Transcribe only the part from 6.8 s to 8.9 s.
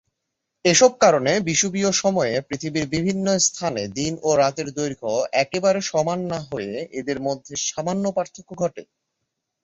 এদের মধ্যে সামান্য পার্থক্য ঘটে।